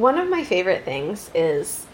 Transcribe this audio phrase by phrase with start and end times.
[0.00, 1.84] One of my favorite things is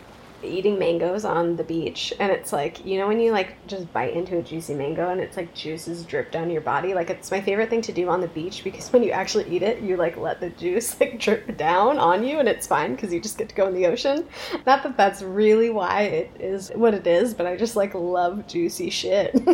[0.40, 4.12] eating mangoes on the beach and it's like you know when you like just bite
[4.12, 6.95] into a juicy mango and it's like juices drip down your body?
[6.95, 9.64] Like it's my favorite thing to do on the beach because when you actually eat
[9.64, 13.13] it you like let the juice like drip down on you and it's fine because
[13.13, 14.24] you just get to go in the ocean.
[14.64, 18.46] Not that that's really why it is what it is but i just like love
[18.46, 19.34] juicy shit.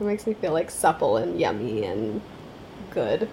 [0.00, 2.22] It makes me feel like supple and yummy and
[2.90, 3.28] good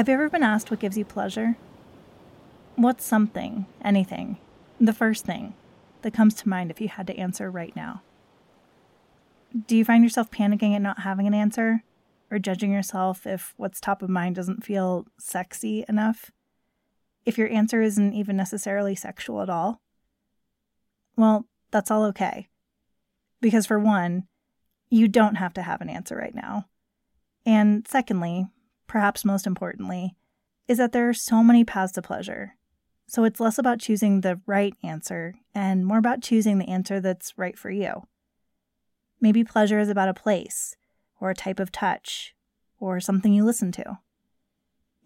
[0.00, 1.58] Have you ever been asked what gives you pleasure?
[2.74, 4.38] What's something, anything,
[4.80, 5.52] the first thing
[6.00, 8.00] that comes to mind if you had to answer right now?
[9.66, 11.84] Do you find yourself panicking at not having an answer?
[12.30, 16.30] Or judging yourself if what's top of mind doesn't feel sexy enough?
[17.26, 19.82] If your answer isn't even necessarily sexual at all?
[21.14, 22.48] Well, that's all okay.
[23.42, 24.28] Because for one,
[24.88, 26.68] you don't have to have an answer right now.
[27.44, 28.46] And secondly,
[28.90, 30.16] perhaps most importantly,
[30.66, 32.56] is that there are so many paths to pleasure.
[33.06, 37.38] So it's less about choosing the right answer and more about choosing the answer that's
[37.38, 38.08] right for you.
[39.20, 40.74] Maybe pleasure is about a place,
[41.20, 42.34] or a type of touch,
[42.80, 43.98] or something you listen to.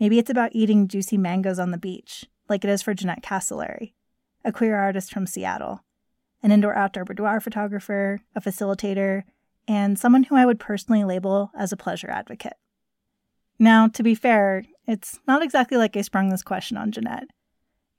[0.00, 3.92] Maybe it's about eating juicy mangoes on the beach, like it is for Jeanette Castellari,
[4.46, 5.84] a queer artist from Seattle,
[6.42, 9.24] an indoor outdoor boudoir photographer, a facilitator,
[9.69, 12.54] and someone who I would personally label as a pleasure advocate.
[13.64, 17.28] Now, to be fair, it's not exactly like I sprung this question on Jeanette.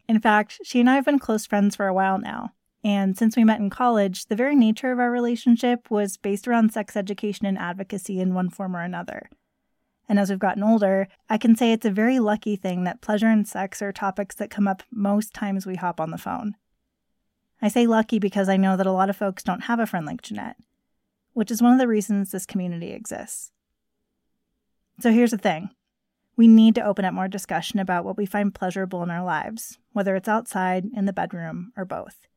[0.07, 2.51] In fact, she and I have been close friends for a while now,
[2.83, 6.71] and since we met in college, the very nature of our relationship was based around
[6.71, 9.27] sex education and advocacy in one form or another.
[10.07, 13.25] And as we've gotten older, I can say it's a very lucky thing that pleasure
[13.25, 16.53] and sex are topics that come up most times we hop on the phone.
[17.59, 20.05] I say lucky because I know that a lot of folks don't have a friend
[20.05, 20.57] like Jeanette,
[21.33, 23.51] which is one of the reasons this community exists.
[24.99, 25.69] So here's the thing
[26.37, 29.77] we need to open up more discussion about what we find pleasurable in our lives,
[29.93, 32.27] whether it's outside, in the bedroom, or both.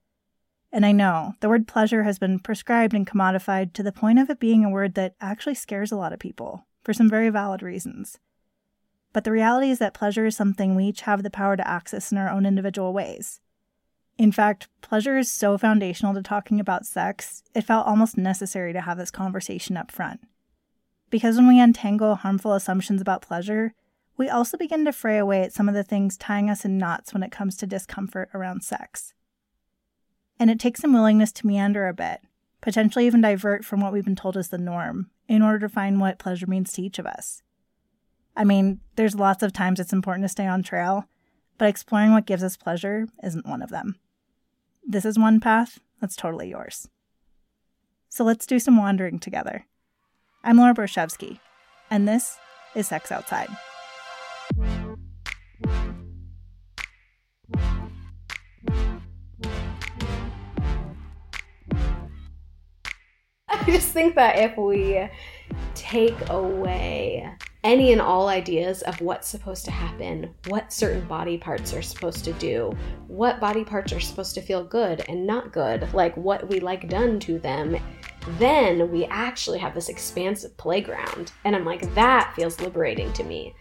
[0.70, 4.30] And I know the word pleasure has been prescribed and commodified to the point of
[4.30, 7.62] it being a word that actually scares a lot of people, for some very valid
[7.62, 8.18] reasons.
[9.12, 12.12] But the reality is that pleasure is something we each have the power to access
[12.12, 13.40] in our own individual ways.
[14.18, 18.80] In fact, pleasure is so foundational to talking about sex, it felt almost necessary to
[18.80, 20.20] have this conversation up front.
[21.10, 23.72] Because when we untangle harmful assumptions about pleasure,
[24.16, 27.14] we also begin to fray away at some of the things tying us in knots
[27.14, 29.14] when it comes to discomfort around sex.
[30.38, 32.20] And it takes some willingness to meander a bit,
[32.60, 36.00] potentially even divert from what we've been told is the norm, in order to find
[36.00, 37.42] what pleasure means to each of us.
[38.36, 41.06] I mean, there's lots of times it's important to stay on trail,
[41.56, 43.96] but exploring what gives us pleasure isn't one of them.
[44.86, 46.88] This is one path that's totally yours.
[48.08, 49.66] So let's do some wandering together.
[50.48, 51.40] I'm Laura Borshevsky,
[51.90, 52.38] and this
[52.74, 53.50] is Sex Outside.
[63.46, 65.06] I just think that if we
[65.74, 67.30] take away
[67.62, 72.24] any and all ideas of what's supposed to happen, what certain body parts are supposed
[72.24, 72.74] to do,
[73.06, 76.88] what body parts are supposed to feel good and not good, like what we like
[76.88, 77.76] done to them,
[78.38, 81.32] then we actually have this expansive playground.
[81.44, 83.54] And I'm like, that feels liberating to me.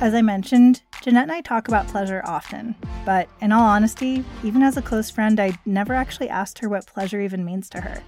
[0.00, 2.74] As I mentioned, Jeanette and I talk about pleasure often,
[3.04, 6.86] but in all honesty, even as a close friend, I never actually asked her what
[6.86, 8.02] pleasure even means to her,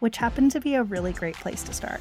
[0.00, 2.00] which happened to be a really great place to start.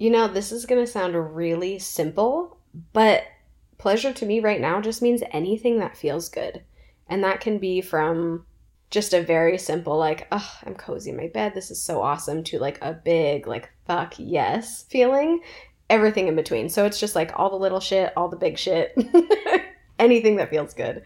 [0.00, 2.56] You know, this is going to sound really simple,
[2.94, 3.24] but
[3.76, 6.62] pleasure to me right now just means anything that feels good.
[7.06, 8.46] And that can be from
[8.88, 11.52] just a very simple, like, oh, I'm cozy in my bed.
[11.52, 15.42] This is so awesome, to like a big, like, fuck yes feeling.
[15.90, 16.70] Everything in between.
[16.70, 18.96] So it's just like all the little shit, all the big shit,
[19.98, 21.02] anything that feels good.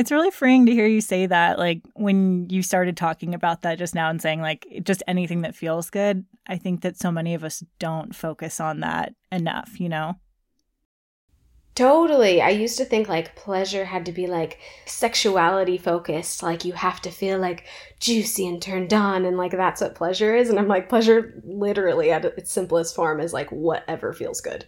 [0.00, 1.58] It's really freeing to hear you say that.
[1.58, 5.54] Like when you started talking about that just now and saying, like, just anything that
[5.54, 6.24] feels good.
[6.46, 10.14] I think that so many of us don't focus on that enough, you know?
[11.74, 12.40] Totally.
[12.40, 17.02] I used to think like pleasure had to be like sexuality focused, like you have
[17.02, 17.66] to feel like
[18.00, 20.48] juicy and turned on, and like that's what pleasure is.
[20.48, 24.64] And I'm like, pleasure literally at its simplest form is like whatever feels good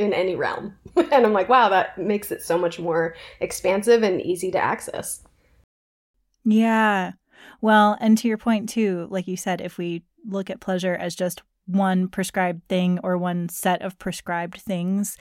[0.00, 0.74] in any realm.
[0.96, 5.22] and I'm like, wow, that makes it so much more expansive and easy to access.
[6.44, 7.12] Yeah.
[7.60, 11.14] Well, and to your point too, like you said, if we look at pleasure as
[11.14, 15.16] just one prescribed thing or one set of prescribed things,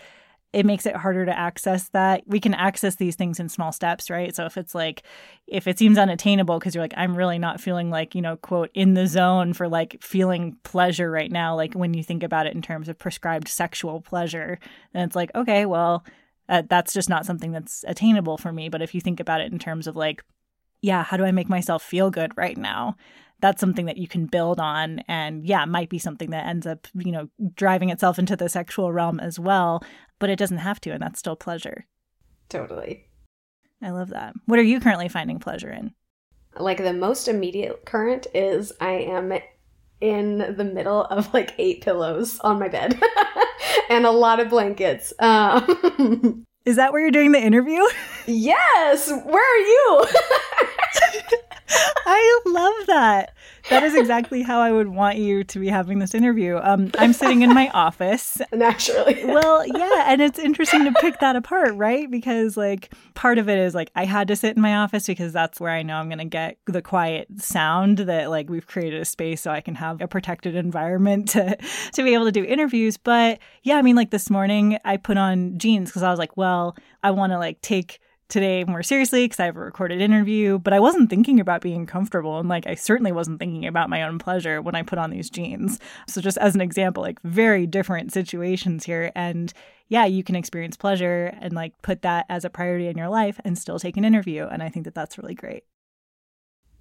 [0.52, 2.24] it makes it harder to access that.
[2.26, 4.36] We can access these things in small steps, right?
[4.36, 5.04] So if it's like,
[5.46, 8.72] if it seems unattainable because you're like, I'm really not feeling like, you know, quote,
[8.74, 12.56] in the zone for like feeling pleasure right now, like when you think about it
[12.56, 14.60] in terms of prescribed sexual pleasure,
[14.94, 16.04] then it's like, okay, well,
[16.48, 18.70] uh, that's just not something that's attainable for me.
[18.70, 20.24] But if you think about it in terms of like,
[20.82, 22.96] yeah, how do I make myself feel good right now?
[23.42, 26.88] that's something that you can build on and yeah might be something that ends up
[26.94, 29.82] you know driving itself into the sexual realm as well
[30.20, 31.86] but it doesn't have to and that's still pleasure.
[32.50, 33.08] Totally.
[33.82, 34.34] I love that.
[34.46, 35.94] What are you currently finding pleasure in?
[36.58, 39.32] Like the most immediate current is i am
[40.02, 43.00] in the middle of like eight pillows on my bed
[43.90, 45.14] and a lot of blankets.
[45.20, 47.82] Um, is that where you're doing the interview?
[48.26, 49.10] Yes!
[49.10, 50.06] Where are you
[51.70, 53.34] I love that.
[53.70, 56.60] That is exactly how I would want you to be having this interview.
[56.62, 58.42] Um, I'm sitting in my office.
[58.52, 59.26] Naturally.
[59.26, 60.06] well, yeah.
[60.08, 62.10] And it's interesting to pick that apart, right?
[62.10, 65.34] Because, like, part of it is like I had to sit in my office because
[65.34, 69.02] that's where I know I'm going to get the quiet sound that, like, we've created
[69.02, 71.58] a space so I can have a protected environment to,
[71.94, 72.98] to be able to do interviews.
[72.98, 76.36] But yeah, I mean, like this morning I put on jeans because I was like,
[76.38, 78.00] well, I want to, like, take
[78.30, 81.86] today more seriously because I have a recorded interview, but I wasn't thinking about being
[81.86, 82.40] comfortable.
[82.40, 85.30] And like, I certainly wasn't thinking about my own pleasure when I put on these
[85.30, 85.80] jeans.
[86.08, 89.12] So, just as an example, like, very different situations here.
[89.16, 89.52] And
[89.90, 93.40] yeah, you can experience pleasure and like put that as a priority in your life
[93.44, 94.46] and still take an interview.
[94.46, 95.64] And I think that that's really great.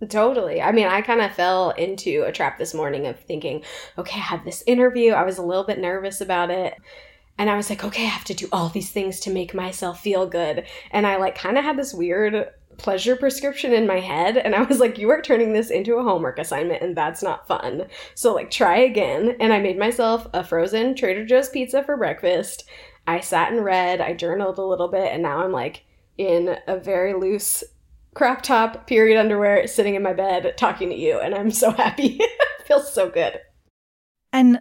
[0.08, 0.62] Totally.
[0.62, 3.64] I mean, I kind of fell into a trap this morning of thinking,
[3.96, 5.12] okay, I have this interview.
[5.12, 6.74] I was a little bit nervous about it.
[7.38, 10.00] And I was like, okay, I have to do all these things to make myself
[10.00, 10.66] feel good.
[10.90, 12.48] And I like kind of had this weird
[12.78, 14.36] pleasure prescription in my head.
[14.36, 17.46] And I was like, you are turning this into a homework assignment and that's not
[17.46, 17.86] fun.
[18.14, 19.36] So like try again.
[19.40, 22.64] And I made myself a frozen Trader Joe's pizza for breakfast.
[23.06, 25.84] I sat and read, I journaled a little bit, and now I'm like
[26.18, 27.64] in a very loose
[28.14, 32.20] crop top period underwear sitting in my bed talking to you and I'm so happy.
[32.66, 33.40] feels so good.
[34.32, 34.60] And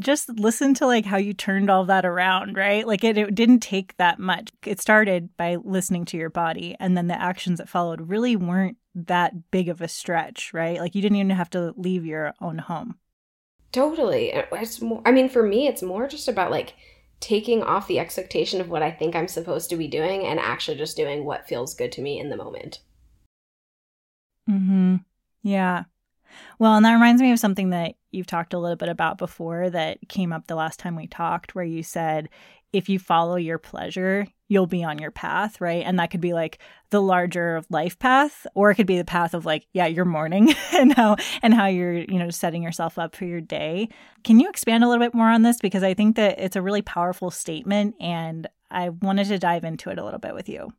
[0.00, 2.86] just listen to like how you turned all that around, right?
[2.86, 4.50] Like it, it didn't take that much.
[4.64, 8.76] It started by listening to your body, and then the actions that followed really weren't
[8.94, 10.80] that big of a stretch, right?
[10.80, 12.96] Like you didn't even have to leave your own home.
[13.70, 14.32] Totally.
[14.52, 16.74] It's more, I mean, for me, it's more just about like
[17.20, 20.78] taking off the expectation of what I think I'm supposed to be doing and actually
[20.78, 22.80] just doing what feels good to me in the moment.
[24.46, 24.96] Hmm.
[25.42, 25.84] Yeah.
[26.58, 29.70] Well, and that reminds me of something that you've talked a little bit about before
[29.70, 32.28] that came up the last time we talked, where you said
[32.72, 35.84] if you follow your pleasure, you'll be on your path, right?
[35.86, 36.58] And that could be like
[36.90, 40.54] the larger life path, or it could be the path of like, yeah, your morning
[40.74, 43.88] and how and how you're, you know, setting yourself up for your day.
[44.24, 45.58] Can you expand a little bit more on this?
[45.58, 49.90] Because I think that it's a really powerful statement and I wanted to dive into
[49.90, 50.72] it a little bit with you.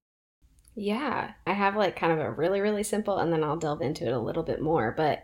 [0.76, 4.06] Yeah, I have like kind of a really, really simple, and then I'll delve into
[4.06, 4.94] it a little bit more.
[4.96, 5.24] But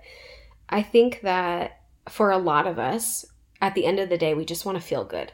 [0.69, 3.25] I think that for a lot of us,
[3.61, 5.31] at the end of the day, we just want to feel good.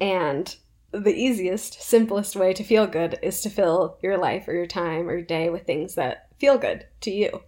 [0.00, 0.54] And
[0.92, 5.08] the easiest, simplest way to feel good is to fill your life or your time
[5.08, 7.42] or your day with things that feel good to you.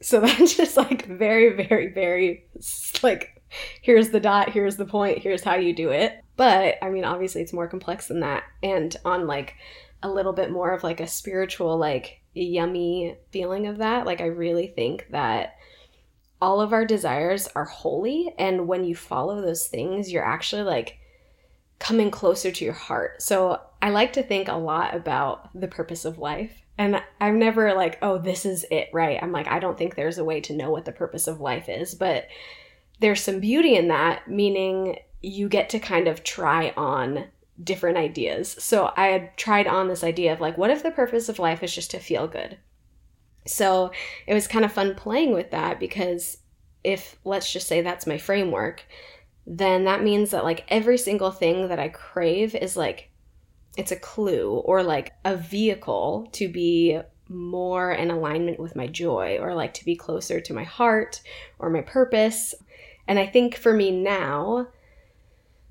[0.00, 2.46] So that's just like very, very, very
[3.02, 3.42] like,
[3.82, 6.20] here's the dot, here's the point, here's how you do it.
[6.36, 8.44] But I mean, obviously, it's more complex than that.
[8.62, 9.54] And on like
[10.02, 14.26] a little bit more of like a spiritual, like yummy feeling of that, like, I
[14.26, 15.54] really think that
[16.44, 18.34] all of our desires are holy.
[18.38, 20.98] And when you follow those things, you're actually like
[21.78, 23.22] coming closer to your heart.
[23.22, 26.52] So I like to think a lot about the purpose of life.
[26.76, 29.18] And I'm never like, oh, this is it, right?
[29.22, 31.70] I'm like, I don't think there's a way to know what the purpose of life
[31.70, 31.94] is.
[31.94, 32.28] But
[33.00, 37.24] there's some beauty in that, meaning you get to kind of try on
[37.62, 38.54] different ideas.
[38.58, 41.62] So I had tried on this idea of like, what if the purpose of life
[41.62, 42.58] is just to feel good?
[43.46, 43.92] So
[44.26, 46.38] it was kind of fun playing with that because
[46.82, 48.84] if, let's just say that's my framework,
[49.46, 53.10] then that means that like every single thing that I crave is like,
[53.76, 59.38] it's a clue or like a vehicle to be more in alignment with my joy
[59.40, 61.20] or like to be closer to my heart
[61.58, 62.54] or my purpose.
[63.06, 64.68] And I think for me now,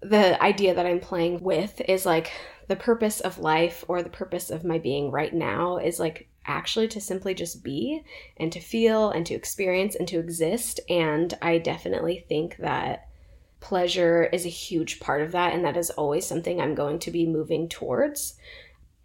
[0.01, 2.31] the idea that I'm playing with is like
[2.67, 6.87] the purpose of life or the purpose of my being right now is like actually
[6.89, 8.03] to simply just be
[8.37, 10.79] and to feel and to experience and to exist.
[10.89, 13.07] And I definitely think that
[13.59, 15.53] pleasure is a huge part of that.
[15.53, 18.35] And that is always something I'm going to be moving towards.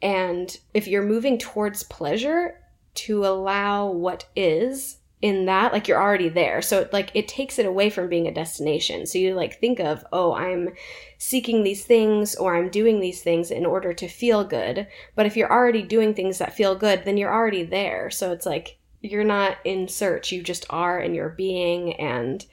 [0.03, 2.61] And if you're moving towards pleasure,
[2.99, 6.63] to allow what is in that like you're already there.
[6.63, 9.07] So like it takes it away from being a destination.
[9.07, 10.71] So you like think of oh i'm
[11.19, 14.87] seeking these things or i'm doing these things in order to feel good.
[15.17, 18.11] But if you're already doing things that feel good then you're already there.
[18.11, 20.33] So it's like you're not in search.
[20.33, 21.95] You just are and you're being.
[21.95, 22.45] And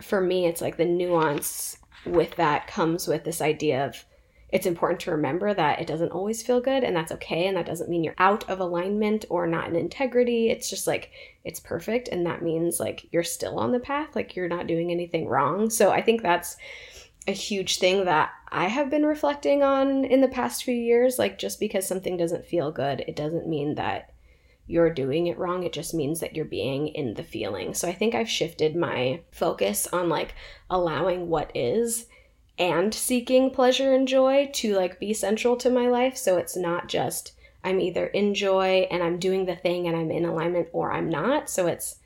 [0.00, 4.04] for me it's like the nuance with that comes with this idea of
[4.50, 7.66] it's important to remember that it doesn't always feel good and that's okay and that
[7.66, 10.48] doesn't mean you're out of alignment or not in integrity.
[10.48, 11.10] It's just like
[11.44, 14.90] it's perfect and that means like you're still on the path like you're not doing
[14.90, 15.68] anything wrong.
[15.68, 16.56] So i think that's
[17.26, 21.18] a huge thing that i have been reflecting on in the past few years.
[21.18, 24.12] Like just because something doesn't feel good it doesn't mean that
[24.70, 25.62] you're doing it wrong.
[25.62, 27.74] It just means that you're being in the feeling.
[27.74, 30.34] So i think i've shifted my focus on like
[30.70, 32.06] allowing what is
[32.58, 36.16] and seeking pleasure and joy to like be central to my life.
[36.16, 37.32] So it's not just
[37.64, 41.08] I'm either in joy and I'm doing the thing and I'm in alignment or I'm
[41.08, 41.48] not.
[41.48, 41.96] So it's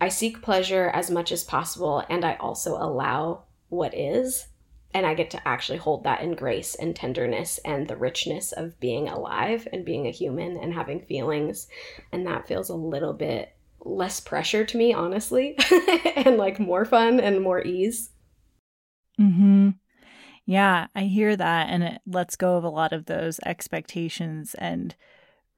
[0.00, 4.48] I seek pleasure as much as possible and I also allow what is.
[4.94, 8.80] And I get to actually hold that in grace and tenderness and the richness of
[8.80, 11.68] being alive and being a human and having feelings.
[12.10, 15.58] And that feels a little bit less pressure to me, honestly,
[16.16, 18.10] and like more fun and more ease.
[19.18, 19.70] Hmm.
[20.46, 24.94] Yeah, I hear that, and it lets go of a lot of those expectations, and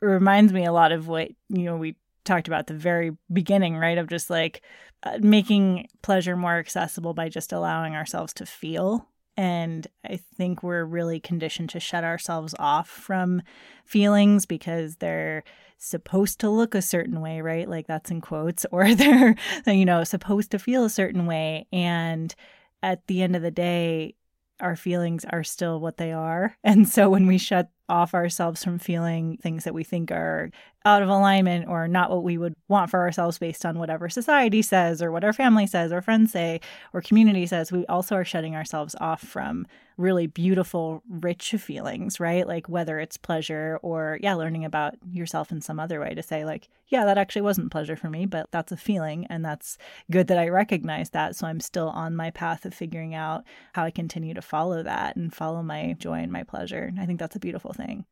[0.00, 3.98] reminds me a lot of what you know we talked about the very beginning, right?
[3.98, 4.62] Of just like
[5.02, 9.06] uh, making pleasure more accessible by just allowing ourselves to feel.
[9.36, 13.42] And I think we're really conditioned to shut ourselves off from
[13.84, 15.44] feelings because they're
[15.78, 17.68] supposed to look a certain way, right?
[17.68, 19.34] Like that's in quotes, or they're,
[19.66, 21.66] you know, supposed to feel a certain way.
[21.72, 22.34] And
[22.82, 24.14] at the end of the day,
[24.60, 26.56] our feelings are still what they are.
[26.64, 30.50] And so when we shut off ourselves from feeling things that we think are
[30.84, 34.62] out of alignment or not what we would want for ourselves based on whatever society
[34.62, 36.60] says or what our family says or friends say
[36.92, 39.66] or community says, we also are shutting ourselves off from
[40.00, 42.46] really beautiful, rich feelings, right?
[42.46, 46.44] Like whether it's pleasure or, yeah, learning about yourself in some other way to say,
[46.44, 49.26] like, yeah, that actually wasn't pleasure for me, but that's a feeling.
[49.28, 49.78] And that's
[50.10, 51.36] good that I recognize that.
[51.36, 55.16] So I'm still on my path of figuring out how I continue to follow that
[55.16, 56.84] and follow my joy and my pleasure.
[56.84, 58.06] And I think that's a beautiful thing.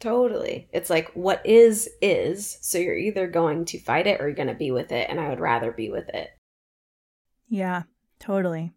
[0.00, 0.68] Totally.
[0.72, 2.58] It's like what is, is.
[2.60, 5.08] So you're either going to fight it or you're going to be with it.
[5.08, 6.30] And I would rather be with it.
[7.48, 7.82] Yeah,
[8.18, 8.72] totally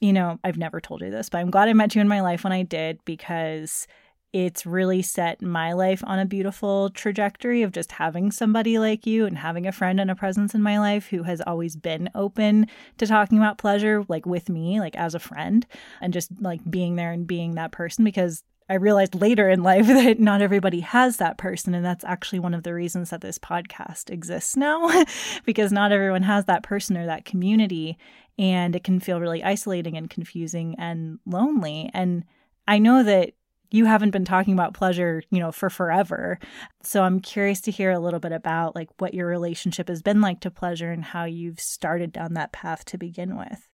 [0.00, 2.20] you know, I've never told you this, but I'm glad I met you in my
[2.20, 3.86] life when I did because
[4.32, 9.26] it's really set my life on a beautiful trajectory of just having somebody like you
[9.26, 12.68] and having a friend and a presence in my life who has always been open
[12.98, 15.66] to talking about pleasure, like with me, like as a friend,
[16.00, 19.86] and just like being there and being that person because I realized later in life
[19.88, 21.74] that not everybody has that person.
[21.74, 25.04] And that's actually one of the reasons that this podcast exists now,
[25.44, 27.98] because not everyone has that person or that community
[28.40, 31.90] and it can feel really isolating and confusing and lonely.
[31.92, 32.24] And
[32.66, 33.34] I know that
[33.70, 36.38] you haven't been talking about pleasure, you know, for forever.
[36.82, 40.22] So I'm curious to hear a little bit about like what your relationship has been
[40.22, 43.68] like to pleasure and how you've started down that path to begin with.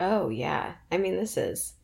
[0.00, 0.74] Oh, yeah.
[0.90, 1.74] I mean, this is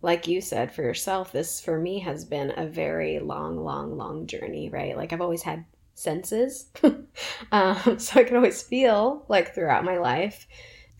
[0.00, 4.26] like you said for yourself, this for me has been a very long, long, long
[4.26, 4.96] journey, right?
[4.96, 6.70] Like I've always had senses.
[7.52, 10.46] um, so I can always feel like throughout my life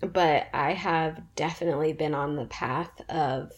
[0.03, 3.53] but I have definitely been on the path of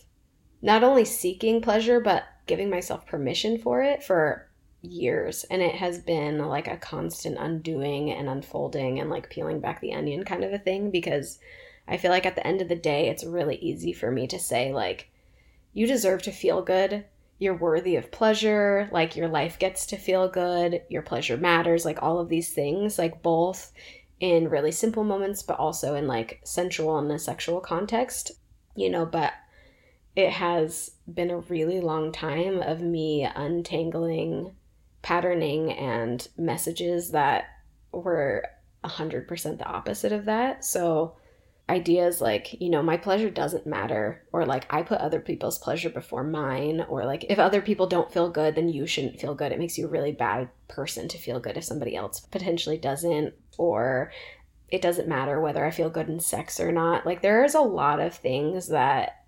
[0.62, 4.48] not only seeking pleasure, but giving myself permission for it for
[4.82, 5.44] years.
[5.44, 9.94] And it has been like a constant undoing and unfolding and like peeling back the
[9.94, 11.38] onion kind of a thing because
[11.86, 14.38] I feel like at the end of the day, it's really easy for me to
[14.38, 15.10] say, like,
[15.72, 17.04] you deserve to feel good.
[17.38, 18.88] You're worthy of pleasure.
[18.90, 20.82] Like, your life gets to feel good.
[20.88, 21.84] Your pleasure matters.
[21.84, 23.72] Like, all of these things, like, both
[24.21, 28.33] in really simple moments, but also in like sensual and a sexual context,
[28.75, 29.33] you know, but
[30.16, 34.54] it has been a really long time of me untangling
[35.02, 37.44] patterning and messages that
[37.92, 38.44] were
[38.85, 40.64] 100% the opposite of that.
[40.64, 41.16] So,
[41.68, 45.90] ideas like, you know, my pleasure doesn't matter, or like I put other people's pleasure
[45.90, 49.52] before mine, or like if other people don't feel good, then you shouldn't feel good.
[49.52, 53.35] It makes you a really bad person to feel good if somebody else potentially doesn't,
[53.56, 54.12] or
[54.68, 57.06] it doesn't matter whether I feel good in sex or not.
[57.06, 59.25] Like there's a lot of things that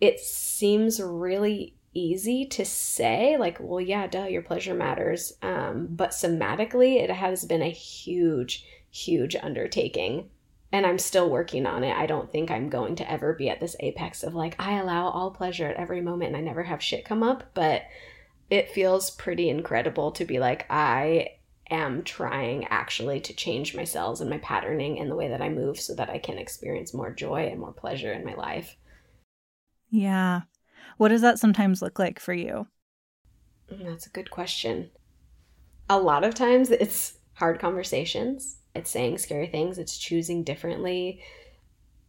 [0.00, 6.10] it seems really easy to say like well yeah duh your pleasure matters um, but
[6.10, 10.28] somatically it has been a huge huge undertaking
[10.70, 11.96] and I'm still working on it.
[11.96, 15.08] I don't think I'm going to ever be at this apex of like, I allow
[15.08, 17.82] all pleasure at every moment and I never have shit come up, but
[18.50, 21.30] it feels pretty incredible to be like, I
[21.70, 25.48] am trying actually to change my cells and my patterning and the way that I
[25.48, 28.76] move so that I can experience more joy and more pleasure in my life.
[29.90, 30.42] Yeah.
[30.96, 32.66] What does that sometimes look like for you?
[33.70, 34.90] Mm, that's a good question.
[35.90, 41.20] A lot of times it's hard conversations, it's saying scary things, it's choosing differently.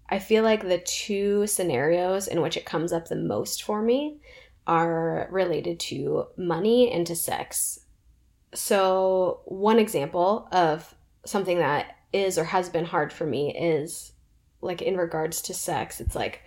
[0.10, 4.20] I feel like the two scenarios in which it comes up the most for me
[4.66, 7.80] are related to money and to sex.
[8.54, 10.96] So, one example of
[11.26, 14.14] something that is or has been hard for me is
[14.62, 16.42] like in regards to sex, it's like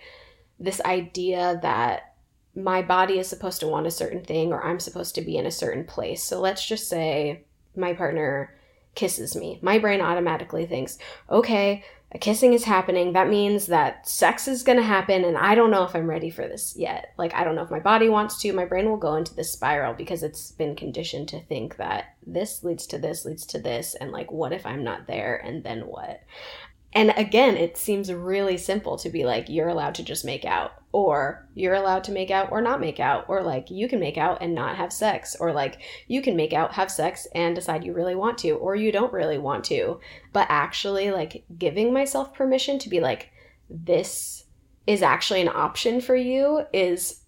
[0.59, 2.15] this idea that
[2.55, 5.45] my body is supposed to want a certain thing or I'm supposed to be in
[5.45, 6.21] a certain place.
[6.23, 8.55] So, let's just say my partner
[8.95, 9.59] kisses me.
[9.61, 10.97] My brain automatically thinks,
[11.29, 11.83] okay,
[12.13, 13.13] a kissing is happening.
[13.13, 16.29] That means that sex is going to happen, and I don't know if I'm ready
[16.29, 17.11] for this yet.
[17.17, 18.53] Like, I don't know if my body wants to.
[18.53, 22.63] My brain will go into this spiral because it's been conditioned to think that this
[22.63, 25.87] leads to this, leads to this, and like, what if I'm not there, and then
[25.87, 26.21] what?
[26.95, 30.73] And again, it seems really simple to be like, you're allowed to just make out,
[30.91, 34.17] or you're allowed to make out or not make out, or like, you can make
[34.17, 37.83] out and not have sex, or like, you can make out, have sex, and decide
[37.83, 39.99] you really want to, or you don't really want to.
[40.33, 43.31] But actually, like, giving myself permission to be like,
[43.69, 44.45] this
[44.85, 47.21] is actually an option for you is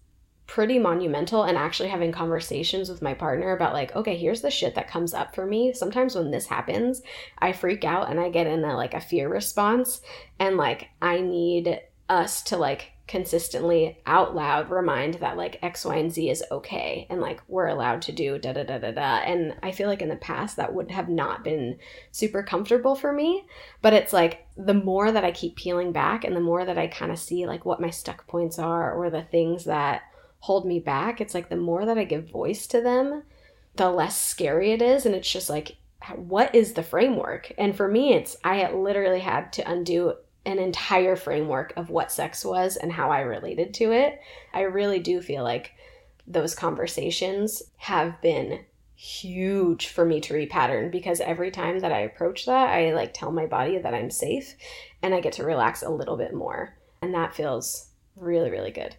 [0.46, 4.74] pretty monumental and actually having conversations with my partner about like okay here's the shit
[4.74, 5.72] that comes up for me.
[5.72, 7.02] Sometimes when this happens
[7.38, 10.00] i freak out and i get in a like a fear response
[10.38, 15.96] and like i need us to like consistently out loud remind that like x y
[15.96, 19.18] and z is okay and like we're allowed to do da da da da da.
[19.18, 21.78] And i feel like in the past that would have not been
[22.10, 23.46] super comfortable for me
[23.80, 26.88] but it's like the more that i keep peeling back and the more that i
[26.88, 30.02] kind of see like what my stuck points are or the things that
[30.40, 33.22] hold me back, it's like the more that I give voice to them,
[33.74, 35.06] the less scary it is.
[35.06, 35.76] And it's just like,
[36.14, 37.52] what is the framework?
[37.58, 40.14] And for me, it's, I literally had to undo
[40.44, 44.20] an entire framework of what sex was and how I related to it.
[44.54, 45.72] I really do feel like
[46.26, 52.46] those conversations have been huge for me to repattern because every time that I approach
[52.46, 54.54] that, I like tell my body that I'm safe
[55.02, 56.76] and I get to relax a little bit more.
[57.02, 58.96] And that feels really, really good.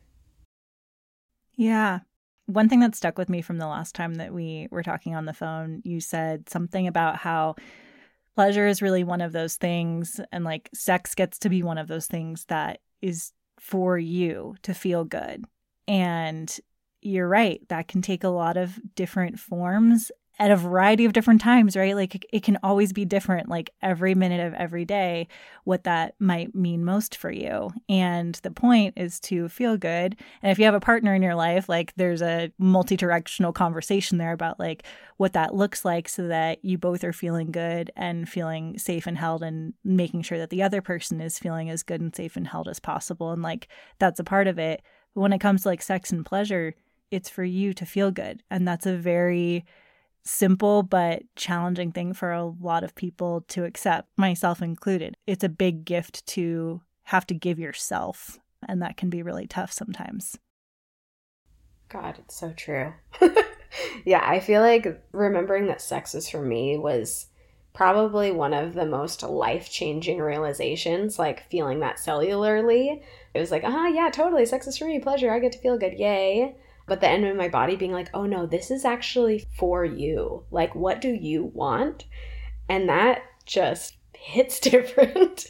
[1.58, 2.00] Yeah.
[2.46, 5.26] One thing that stuck with me from the last time that we were talking on
[5.26, 7.56] the phone, you said something about how
[8.36, 11.88] pleasure is really one of those things, and like sex gets to be one of
[11.88, 15.43] those things that is for you to feel good.
[15.88, 16.56] And
[17.02, 21.41] you're right, that can take a lot of different forms at a variety of different
[21.41, 21.95] times, right?
[21.95, 25.28] Like it can always be different, like every minute of every day,
[25.63, 27.71] what that might mean most for you.
[27.89, 30.15] And the point is to feel good.
[30.43, 34.19] And if you have a partner in your life, like there's a multi directional conversation
[34.19, 34.84] there about like
[35.17, 39.17] what that looks like so that you both are feeling good and feeling safe and
[39.17, 42.47] held and making sure that the other person is feeling as good and safe and
[42.47, 43.32] held as possible.
[43.32, 44.84] And like that's a part of it.
[45.15, 46.76] But when it comes to like sex and pleasure,
[47.10, 48.43] it's for you to feel good.
[48.52, 49.65] And that's a very,
[50.28, 55.16] simple but challenging thing for a lot of people to accept, myself included.
[55.26, 59.72] It's a big gift to have to give yourself, and that can be really tough
[59.72, 60.38] sometimes.
[61.90, 62.94] God, it's so true.
[64.06, 67.28] yeah, I feel like remembering that sex is for me was
[67.74, 73.02] probably one of the most life changing realizations, like feeling that cellularly.
[73.34, 74.46] It was like, ah, uh-huh, yeah, totally.
[74.46, 75.32] Sex is for me, pleasure.
[75.32, 75.98] I get to feel good.
[75.98, 76.56] Yay
[76.88, 80.45] but the end of my body being like, oh no, this is actually for you.
[80.50, 82.06] Like, what do you want?
[82.69, 85.47] And that just hits different.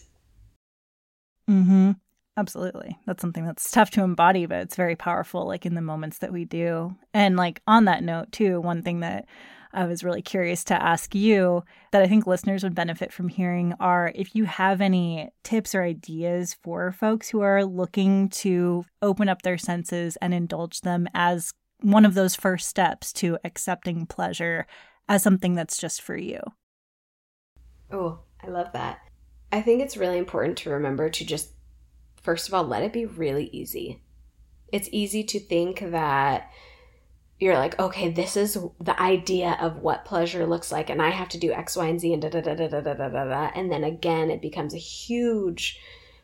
[1.50, 1.92] Mm-hmm.
[2.36, 2.98] Absolutely.
[3.08, 6.32] That's something that's tough to embody, but it's very powerful, like in the moments that
[6.32, 6.96] we do.
[7.14, 9.26] And like on that note, too, one thing that
[9.74, 13.74] I was really curious to ask you that I think listeners would benefit from hearing
[13.80, 19.30] are if you have any tips or ideas for folks who are looking to open
[19.30, 21.52] up their senses and indulge them as
[21.82, 24.66] one of those first steps to accepting pleasure
[25.08, 26.40] as something that's just for you.
[27.92, 29.00] Oh, I love that.
[29.52, 31.52] I think it's really important to remember to just,
[32.22, 34.02] first of all, let it be really easy.
[34.72, 36.52] It's easy to think that
[37.40, 41.30] you're like, okay, this is the idea of what pleasure looks like, and I have
[41.30, 43.52] to do X, Y, and Z, and da da da da da da da da.
[43.54, 45.80] And then again, it becomes a huge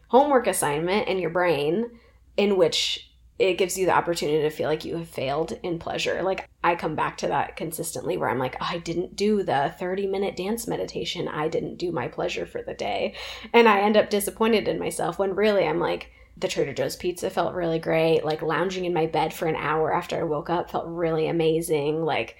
[0.07, 1.91] homework assignment in your brain
[2.37, 6.21] in which it gives you the opportunity to feel like you have failed in pleasure.
[6.21, 9.73] Like I come back to that consistently where I'm like, oh, I didn't do the
[9.79, 11.27] 30 minute dance meditation.
[11.27, 13.15] I didn't do my pleasure for the day.
[13.51, 17.29] And I end up disappointed in myself when really I'm like, the Trader Joe's pizza
[17.29, 18.25] felt really great.
[18.25, 22.03] Like lounging in my bed for an hour after I woke up felt really amazing.
[22.03, 22.37] Like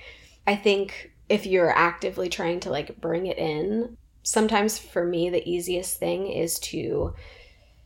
[0.48, 5.48] I think if you're actively trying to like bring it in, sometimes for me, the
[5.48, 7.14] easiest thing is to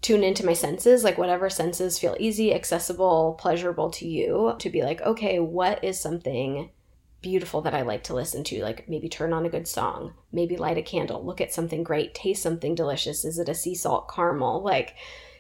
[0.02, 4.84] tune into my senses, like whatever senses feel easy, accessible, pleasurable to you, to be
[4.84, 6.70] like, okay, what is something
[7.22, 8.64] beautiful that I like to listen to?
[8.64, 12.14] Like maybe turn on a good song, maybe light a candle, look at something great,
[12.14, 13.26] taste something delicious.
[13.26, 14.62] Is it a sea salt caramel?
[14.62, 14.96] Like,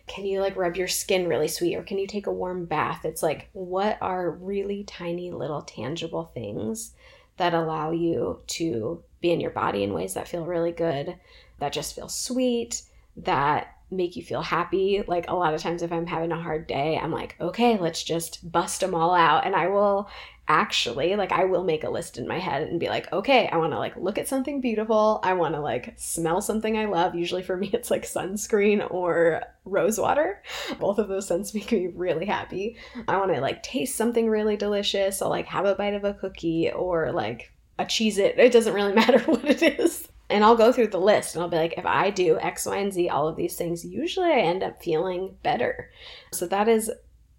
[0.08, 3.04] can you like rub your skin really sweet or can you take a warm bath?
[3.04, 6.93] It's like, what are really tiny little tangible things
[7.38, 11.15] that allow you to be in your body in ways that feel really good,
[11.60, 12.82] that just feel sweet,
[13.17, 15.04] that make you feel happy.
[15.08, 18.04] Like a lot of times, if I'm having a hard day, I'm like, okay, let's
[18.04, 19.46] just bust them all out.
[19.46, 20.10] And I will
[20.47, 23.57] actually, like, I will make a list in my head and be like, okay, I
[23.57, 25.19] want to like look at something beautiful.
[25.23, 27.15] I want to like smell something I love.
[27.15, 30.41] Usually for me, it's like sunscreen or rose water.
[30.79, 32.77] Both of those scents make me really happy.
[33.07, 35.21] I want to like taste something really delicious.
[35.21, 38.38] I'll like have a bite of a cookie or like a Cheez-It.
[38.47, 41.49] It doesn't really matter what it is and I'll go through the list and I'll
[41.49, 44.39] be like, if I do X, Y, and Z, all of these things, usually I
[44.39, 45.89] end up feeling better.
[46.33, 46.91] So that is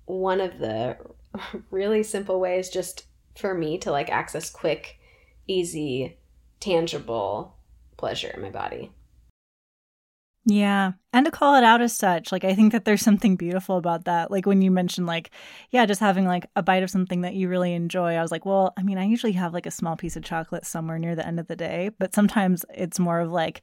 [0.07, 0.97] one of the
[1.71, 4.99] really simple ways just for me to like access quick,
[5.47, 6.19] easy,
[6.61, 7.57] tangible
[7.97, 8.93] pleasure in my body.
[10.45, 10.93] Yeah.
[11.13, 14.07] And to call it out as such, like I think that there's something beautiful about
[14.07, 14.31] that.
[14.31, 15.31] Like when you mentioned like,
[15.71, 18.15] yeah, just having like a bite of something that you really enjoy.
[18.15, 20.65] I was like, well, I mean, I usually have like a small piece of chocolate
[20.65, 23.61] somewhere near the end of the day, but sometimes it's more of like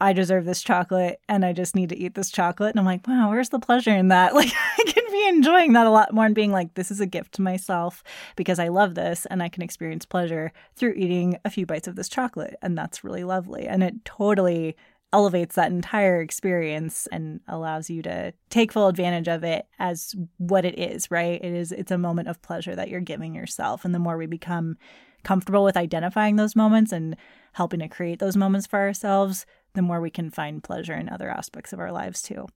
[0.00, 2.70] I deserve this chocolate and I just need to eat this chocolate.
[2.70, 4.34] And I'm like, wow, where's the pleasure in that?
[4.40, 7.06] Like I can be enjoying that a lot more and being like, this is a
[7.06, 8.02] gift to myself
[8.36, 11.96] because I love this and I can experience pleasure through eating a few bites of
[11.96, 12.56] this chocolate.
[12.62, 13.66] And that's really lovely.
[13.66, 14.76] And it totally
[15.12, 20.64] elevates that entire experience and allows you to take full advantage of it as what
[20.64, 21.42] it is, right?
[21.42, 23.84] It is it's a moment of pleasure that you're giving yourself.
[23.84, 24.76] And the more we become
[25.22, 27.16] comfortable with identifying those moments and
[27.52, 31.30] helping to create those moments for ourselves, the more we can find pleasure in other
[31.30, 32.46] aspects of our lives too.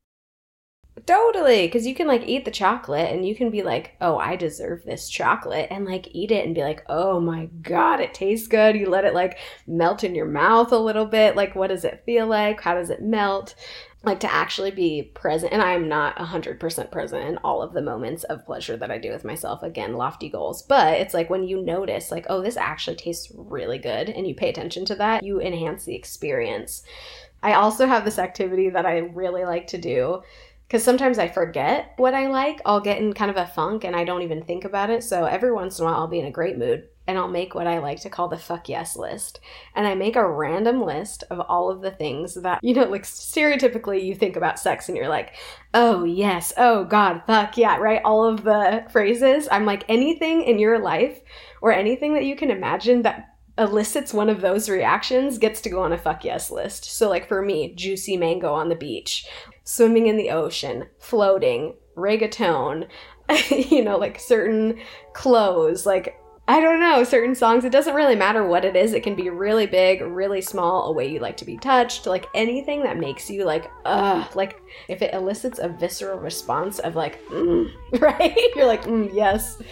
[1.06, 4.36] Totally, because you can like eat the chocolate and you can be like, oh, I
[4.36, 8.48] deserve this chocolate, and like eat it and be like, oh my god, it tastes
[8.48, 8.76] good.
[8.76, 11.36] You let it like melt in your mouth a little bit.
[11.36, 12.60] Like, what does it feel like?
[12.60, 13.54] How does it melt?
[14.04, 17.80] Like to actually be present, and I am not 100% present in all of the
[17.80, 19.62] moments of pleasure that I do with myself.
[19.62, 23.78] Again, lofty goals, but it's like when you notice, like, oh, this actually tastes really
[23.78, 26.82] good, and you pay attention to that, you enhance the experience.
[27.42, 30.22] I also have this activity that I really like to do
[30.74, 32.60] because sometimes I forget what I like.
[32.66, 35.04] I'll get in kind of a funk and I don't even think about it.
[35.04, 37.54] So every once in a while, I'll be in a great mood and I'll make
[37.54, 39.38] what I like to call the fuck yes list.
[39.76, 43.04] And I make a random list of all of the things that, you know, like
[43.04, 45.34] stereotypically you think about sex and you're like,
[45.74, 48.02] oh yes, oh God, fuck yeah, right?
[48.04, 49.46] All of the phrases.
[49.52, 51.20] I'm like, anything in your life
[51.62, 55.82] or anything that you can imagine that elicits one of those reactions gets to go
[55.82, 56.84] on a fuck yes list.
[56.86, 59.28] So, like for me, juicy mango on the beach,
[59.64, 62.86] swimming in the ocean, floating, reggaeton,
[63.50, 64.78] you know, like certain
[65.12, 67.64] clothes, like I don't know, certain songs.
[67.64, 68.92] It doesn't really matter what it is.
[68.92, 72.26] It can be really big, really small, a way you like to be touched, like
[72.34, 77.24] anything that makes you like, ugh, like if it elicits a visceral response of like,
[77.28, 78.36] mm, right?
[78.54, 79.62] You're like, mm, yes.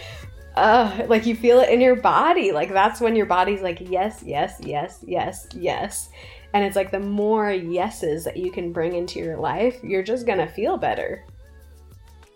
[0.55, 2.51] Uh, like you feel it in your body.
[2.51, 6.09] Like that's when your body's like, yes, yes, yes, yes, yes.
[6.53, 10.27] And it's like the more yeses that you can bring into your life, you're just
[10.27, 11.25] going to feel better.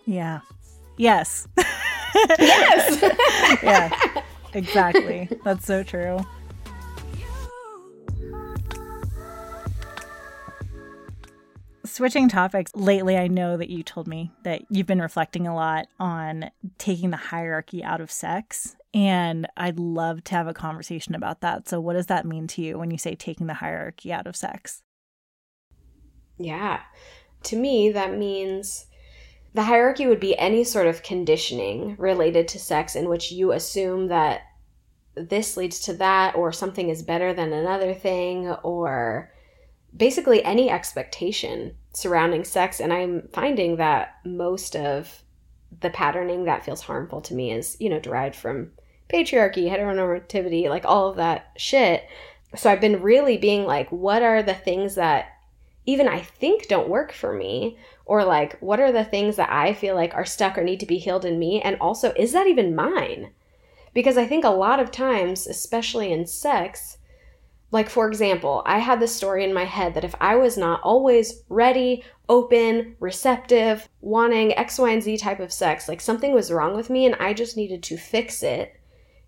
[0.05, 0.39] Yeah.
[0.97, 1.47] Yes.
[2.39, 3.01] yes.
[3.63, 4.23] yeah.
[4.53, 5.29] Exactly.
[5.43, 6.19] That's so true.
[11.85, 15.87] Switching topics, lately I know that you told me that you've been reflecting a lot
[15.99, 21.41] on taking the hierarchy out of sex and I'd love to have a conversation about
[21.41, 21.69] that.
[21.69, 24.35] So, what does that mean to you when you say taking the hierarchy out of
[24.35, 24.81] sex?
[26.39, 26.79] Yeah.
[27.43, 28.87] To me, that means
[29.53, 34.07] the hierarchy would be any sort of conditioning related to sex in which you assume
[34.07, 34.41] that
[35.13, 39.31] this leads to that, or something is better than another thing, or
[39.95, 42.79] basically any expectation surrounding sex.
[42.79, 45.21] And I'm finding that most of
[45.81, 48.71] the patterning that feels harmful to me is, you know, derived from
[49.11, 52.07] patriarchy, heteronormativity, like all of that shit.
[52.55, 55.27] So I've been really being like, what are the things that
[55.85, 57.77] even I think don't work for me?
[58.05, 60.85] Or like, what are the things that I feel like are stuck or need to
[60.85, 61.61] be healed in me?
[61.61, 63.31] And also, is that even mine?
[63.93, 66.97] Because I think a lot of times, especially in sex,
[67.71, 70.81] like for example, I had this story in my head that if I was not
[70.83, 76.51] always ready, open, receptive, wanting X, Y, and Z type of sex, like something was
[76.51, 78.76] wrong with me and I just needed to fix it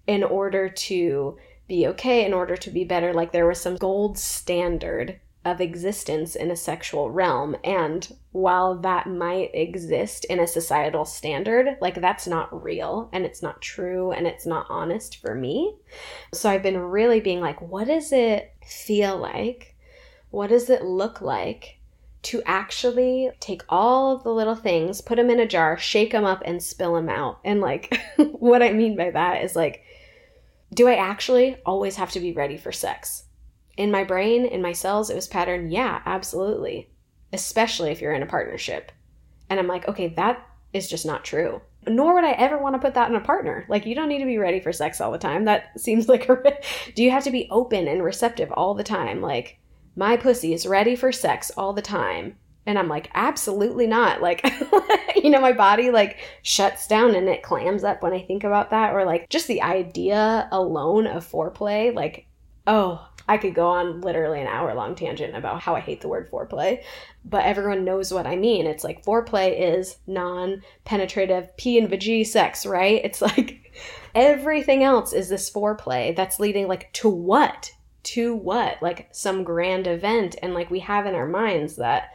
[0.10, 3.14] in order to be okay in order to be better.
[3.14, 7.56] Like there was some gold standard of existence in a sexual realm.
[7.64, 13.44] And while that might exist in a societal standard, like that's not real and it's
[13.44, 15.76] not true and it's not honest for me.
[16.34, 19.76] So I've been really being like, what does it feel like?
[20.32, 21.78] What does it look like?
[22.24, 26.26] To actually take all of the little things, put them in a jar, shake them
[26.26, 27.40] up, and spill them out.
[27.46, 29.84] And like, what I mean by that is like,
[30.74, 33.26] do I actually always have to be ready for sex?
[33.78, 36.90] In my brain, in my cells, it was patterned, yeah, absolutely.
[37.34, 38.92] Especially if you're in a partnership.
[39.50, 41.62] And I'm like, okay, that is just not true.
[41.88, 43.66] Nor would I ever want to put that in a partner.
[43.70, 45.46] Like, you don't need to be ready for sex all the time.
[45.46, 46.38] That seems like a.
[46.96, 49.22] Do you have to be open and receptive all the time?
[49.22, 49.60] Like,
[49.96, 52.36] my pussy is ready for sex all the time.
[52.66, 54.22] And I'm like, absolutely not.
[54.22, 54.44] Like,
[55.16, 58.70] you know, my body like shuts down and it clams up when I think about
[58.72, 58.94] that.
[58.94, 62.28] Or like just the idea alone of foreplay, like,
[62.68, 66.08] oh, I could go on literally an hour long tangent about how I hate the
[66.08, 66.82] word foreplay,
[67.24, 68.66] but everyone knows what I mean.
[68.66, 73.00] It's like foreplay is non penetrative P and G sex, right?
[73.04, 73.72] It's like
[74.16, 77.72] everything else is this foreplay that's leading like to what?
[78.04, 78.82] To what?
[78.82, 80.36] Like some grand event.
[80.42, 82.10] And like we have in our minds that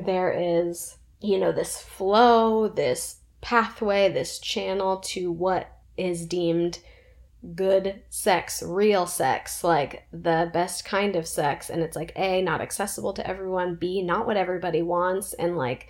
[0.00, 6.78] there is, you know, this flow, this pathway, this channel to what is deemed
[7.54, 11.68] good sex, real sex, like the best kind of sex.
[11.68, 15.88] And it's like, A, not accessible to everyone, B, not what everybody wants, and like,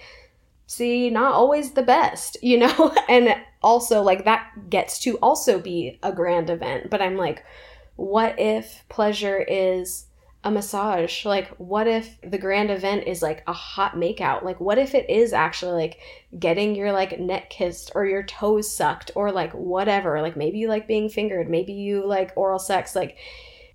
[0.67, 2.95] C, not always the best, you know?
[3.09, 6.91] and also, like, that gets to also be a grand event.
[6.91, 7.45] But I'm like,
[7.97, 10.07] what if pleasure is
[10.45, 14.43] a massage like what if the grand event is like a hot makeout?
[14.43, 15.99] Like what if it is actually like
[16.39, 20.21] getting your like neck kissed or your toes sucked or like whatever?
[20.21, 22.95] Like maybe you like being fingered maybe you like oral sex.
[22.95, 23.17] Like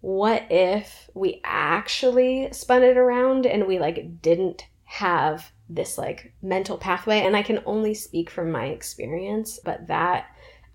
[0.01, 6.77] what if we actually spun it around and we like didn't have this like mental
[6.77, 7.19] pathway?
[7.19, 10.27] And i can only speak from my experience but that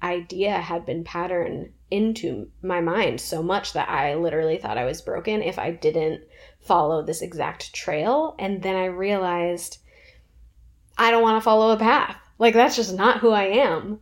[0.02, 5.00] idea had been patterned into my mind so much that I literally thought I was
[5.00, 6.22] broken if I didn't
[6.60, 8.34] follow this exact trail.
[8.38, 9.78] And then I realized
[10.98, 12.16] I don't want to follow a path.
[12.38, 14.00] Like, that's just not who I am.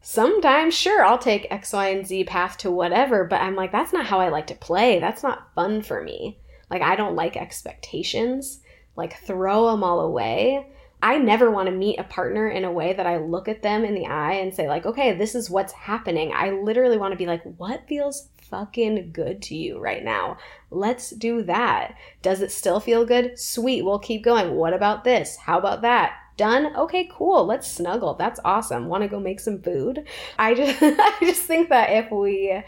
[0.00, 3.92] Sometimes, sure, I'll take X, Y, and Z path to whatever, but I'm like, that's
[3.92, 4.98] not how I like to play.
[4.98, 6.38] That's not fun for me.
[6.70, 8.60] Like, I don't like expectations.
[8.96, 10.66] Like, throw them all away.
[11.02, 13.84] I never want to meet a partner in a way that I look at them
[13.84, 16.32] in the eye and say, like, okay, this is what's happening.
[16.32, 20.36] I literally want to be like, what feels fucking good to you right now?
[20.70, 21.96] Let's do that.
[22.22, 23.36] Does it still feel good?
[23.36, 24.54] Sweet, we'll keep going.
[24.54, 25.36] What about this?
[25.36, 26.14] How about that?
[26.36, 26.74] Done?
[26.76, 27.44] Okay, cool.
[27.46, 28.14] Let's snuggle.
[28.14, 28.86] That's awesome.
[28.86, 30.06] Want to go make some food?
[30.38, 32.62] I just I just think that if we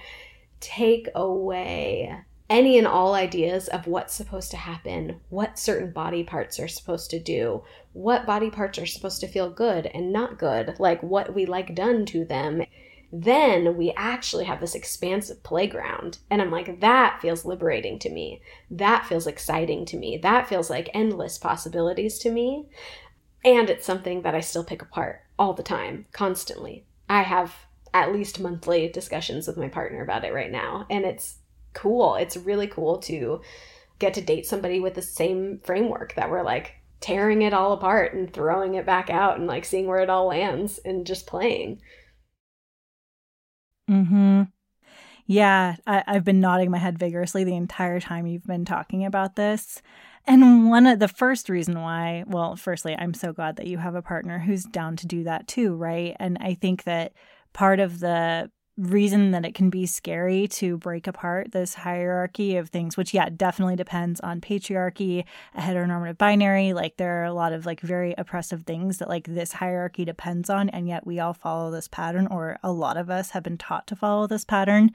[0.60, 6.60] take away any and all ideas of what's supposed to happen, what certain body parts
[6.60, 10.74] are supposed to do, what body parts are supposed to feel good and not good,
[10.78, 12.62] like what we like done to them,
[13.10, 16.18] then we actually have this expansive playground.
[16.30, 18.42] And I'm like, that feels liberating to me.
[18.70, 20.18] That feels exciting to me.
[20.18, 22.66] That feels like endless possibilities to me.
[23.44, 26.86] And it's something that I still pick apart all the time, constantly.
[27.08, 27.54] I have
[27.92, 30.86] at least monthly discussions with my partner about it right now.
[30.90, 31.36] And it's
[31.74, 32.14] cool.
[32.16, 33.40] It's really cool to
[33.98, 38.14] get to date somebody with the same framework that we're like tearing it all apart
[38.14, 41.80] and throwing it back out and like seeing where it all lands and just playing.
[43.88, 44.42] Hmm.
[45.26, 49.36] Yeah, I, I've been nodding my head vigorously the entire time you've been talking about
[49.36, 49.82] this.
[50.26, 53.94] And one of the first reason why, well, firstly, I'm so glad that you have
[53.94, 56.16] a partner who's down to do that too, right?
[56.18, 57.12] And I think that
[57.52, 62.70] part of the reason that it can be scary to break apart this hierarchy of
[62.70, 67.52] things which yeah definitely depends on patriarchy a heteronormative binary like there are a lot
[67.52, 71.32] of like very oppressive things that like this hierarchy depends on and yet we all
[71.32, 74.90] follow this pattern or a lot of us have been taught to follow this pattern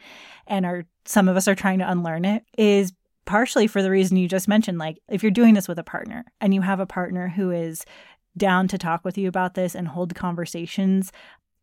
[0.45, 2.91] and are some of us are trying to unlearn it is
[3.23, 6.25] partially for the reason you just mentioned like if you're doing this with a partner
[6.41, 7.85] and you have a partner who is
[8.37, 11.11] down to talk with you about this and hold conversations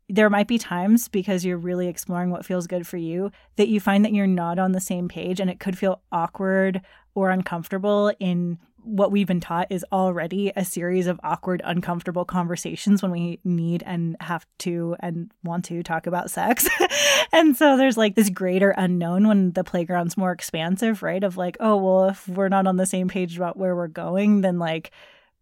[0.09, 3.81] there might be times because you're really exploring what feels good for you that you
[3.81, 6.81] find that you're not on the same page and it could feel awkward
[7.15, 13.03] or uncomfortable in what we've been taught is already a series of awkward uncomfortable conversations
[13.03, 16.69] when we need and have to and want to talk about sex.
[17.33, 21.23] And so there's like this greater unknown when the playground's more expansive right?
[21.25, 24.43] Of like oh well if we're not on the same page about where we're going
[24.43, 24.93] then like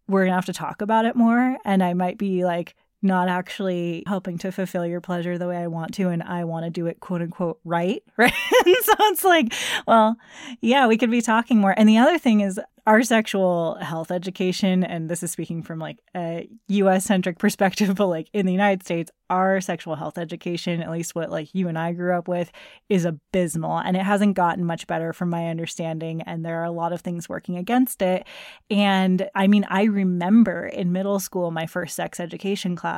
[0.07, 1.57] we're gonna have to talk about it more.
[1.63, 5.67] And i might be like not actually helping to fulfill your pleasure the way I
[5.67, 8.03] want to, and I want to do it quote unquote right.
[8.17, 8.33] Right.
[8.65, 9.53] so it's like,
[9.85, 10.15] well,
[10.61, 11.73] yeah, we could be talking more.
[11.77, 15.97] And the other thing is, our sexual health education, and this is speaking from like
[16.15, 20.91] a US centric perspective, but like in the United States, our sexual health education, at
[20.91, 22.51] least what like you and I grew up with,
[22.87, 23.79] is abysmal.
[23.79, 26.21] And it hasn't gotten much better from my understanding.
[26.21, 28.27] And there are a lot of things working against it.
[28.69, 32.94] And I mean, I remember in middle school, my first sex education class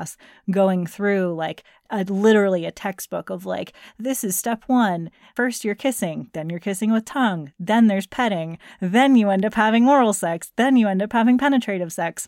[0.52, 5.10] going through like a, literally a textbook of like, this is step one.
[5.36, 9.54] First, you're kissing, then you're kissing with tongue, then there's petting, then you end up
[9.54, 12.28] having oral sex, then you end up having penetrative sex.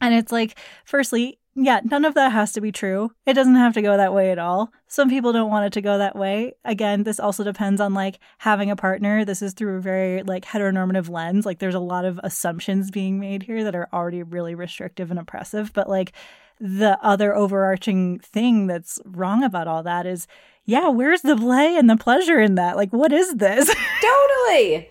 [0.00, 3.10] And it's like, firstly, yeah, none of that has to be true.
[3.26, 4.72] It doesn't have to go that way at all.
[4.86, 6.54] Some people don't want it to go that way.
[6.64, 9.24] Again, this also depends on like having a partner.
[9.24, 11.44] This is through a very like heteronormative lens.
[11.44, 15.18] Like there's a lot of assumptions being made here that are already really restrictive and
[15.18, 16.12] oppressive, but like
[16.60, 20.26] the other overarching thing that's wrong about all that is
[20.64, 22.76] yeah, where's the play and the pleasure in that?
[22.76, 23.74] Like, what is this?
[24.00, 24.88] totally.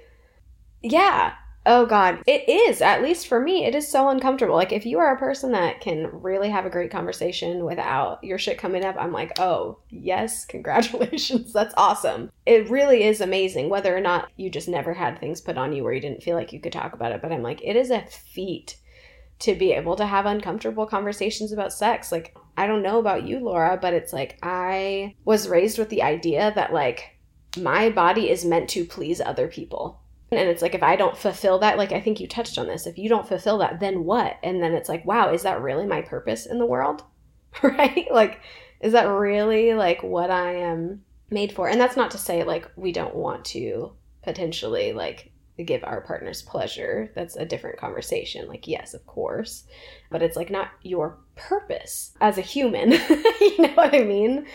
[0.81, 1.33] Yeah.
[1.65, 2.21] Oh, God.
[2.25, 4.55] It is, at least for me, it is so uncomfortable.
[4.55, 8.37] Like, if you are a person that can really have a great conversation without your
[8.37, 11.53] shit coming up, I'm like, oh, yes, congratulations.
[11.53, 12.31] That's awesome.
[12.45, 15.83] It really is amazing, whether or not you just never had things put on you
[15.83, 17.21] where you didn't feel like you could talk about it.
[17.21, 18.78] But I'm like, it is a feat
[19.39, 22.11] to be able to have uncomfortable conversations about sex.
[22.11, 26.03] Like, I don't know about you, Laura, but it's like I was raised with the
[26.03, 27.17] idea that, like,
[27.57, 30.01] my body is meant to please other people.
[30.31, 32.85] And it's like, if I don't fulfill that, like, I think you touched on this.
[32.85, 34.37] If you don't fulfill that, then what?
[34.43, 37.03] And then it's like, wow, is that really my purpose in the world?
[37.63, 38.07] right?
[38.11, 38.41] Like,
[38.79, 41.67] is that really like what I am made for?
[41.67, 45.31] And that's not to say, like, we don't want to potentially, like,
[45.63, 47.11] give our partners pleasure.
[47.15, 48.47] That's a different conversation.
[48.47, 49.63] Like, yes, of course,
[50.09, 52.91] but it's like not your purpose as a human.
[53.41, 54.45] you know what I mean?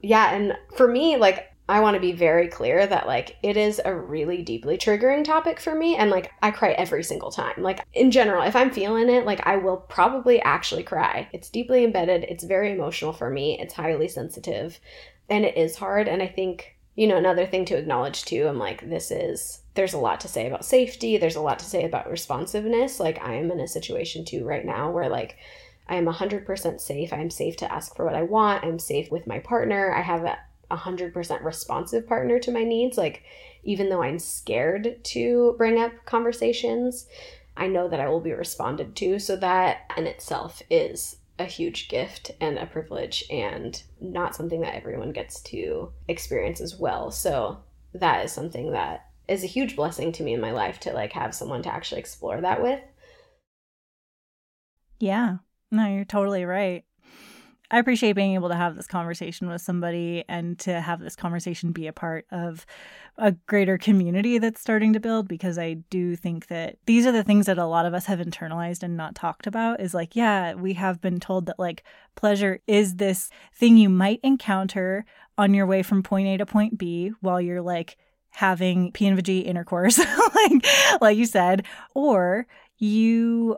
[0.00, 0.34] Yeah.
[0.34, 3.94] And for me, like, I want to be very clear that like it is a
[3.94, 7.62] really deeply triggering topic for me and like I cry every single time.
[7.62, 11.28] Like in general, if I'm feeling it, like I will probably actually cry.
[11.32, 14.80] It's deeply embedded, it's very emotional for me, it's highly sensitive,
[15.28, 18.58] and it is hard and I think you know, another thing to acknowledge too, I'm
[18.58, 21.16] like, this is, there's a lot to say about safety.
[21.16, 23.00] There's a lot to say about responsiveness.
[23.00, 25.36] Like, I am in a situation too right now where, like,
[25.88, 27.12] I am 100% safe.
[27.12, 28.64] I am safe to ask for what I want.
[28.64, 29.92] I'm safe with my partner.
[29.92, 30.38] I have a
[30.70, 32.96] 100% responsive partner to my needs.
[32.98, 33.22] Like,
[33.62, 37.06] even though I'm scared to bring up conversations,
[37.56, 39.18] I know that I will be responded to.
[39.18, 44.74] So, that in itself is a huge gift and a privilege and not something that
[44.74, 47.10] everyone gets to experience as well.
[47.10, 47.58] So
[47.94, 51.12] that is something that is a huge blessing to me in my life to like
[51.12, 52.80] have someone to actually explore that with.
[54.98, 55.36] Yeah.
[55.70, 56.84] No, you're totally right.
[57.72, 61.70] I appreciate being able to have this conversation with somebody and to have this conversation
[61.70, 62.66] be a part of
[63.16, 67.22] a greater community that's starting to build because I do think that these are the
[67.22, 70.54] things that a lot of us have internalized and not talked about is like, yeah,
[70.54, 71.84] we have been told that like
[72.16, 75.04] pleasure is this thing you might encounter
[75.38, 77.96] on your way from point A to point B while you're like
[78.30, 79.98] having P and PNVG intercourse,
[80.34, 80.66] like
[81.00, 82.46] like you said, or
[82.78, 83.56] you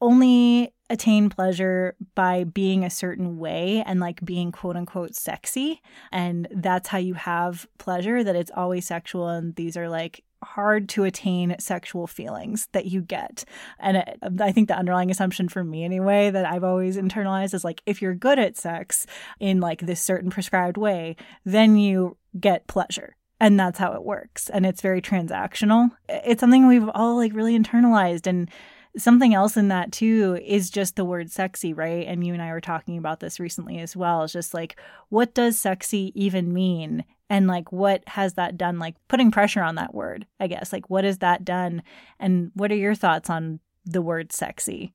[0.00, 5.80] only attain pleasure by being a certain way and like being quote unquote sexy.
[6.12, 9.28] And that's how you have pleasure, that it's always sexual.
[9.28, 13.44] And these are like hard to attain sexual feelings that you get.
[13.80, 17.64] And it, I think the underlying assumption for me, anyway, that I've always internalized is
[17.64, 19.06] like if you're good at sex
[19.40, 24.48] in like this certain prescribed way, then you get pleasure and that's how it works
[24.50, 28.50] and it's very transactional it's something we've all like really internalized and
[28.98, 32.06] something else in that too is just the word sexy, right?
[32.06, 34.24] And you and I were talking about this recently as well.
[34.24, 34.76] It's just like,
[35.08, 37.04] what does sexy even mean?
[37.28, 38.78] And like, what has that done?
[38.78, 40.72] Like, putting pressure on that word, I guess.
[40.72, 41.82] Like, what has that done?
[42.20, 44.94] And what are your thoughts on the word sexy?